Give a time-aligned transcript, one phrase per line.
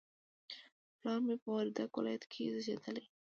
[0.97, 3.05] پلار مې په وردګ ولایت کې زیږدلی